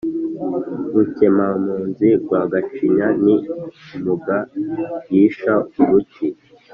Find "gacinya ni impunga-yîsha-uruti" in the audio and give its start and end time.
2.51-6.27